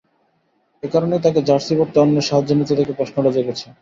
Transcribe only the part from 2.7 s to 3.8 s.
দেখে প্রশ্নটা জেগেছে।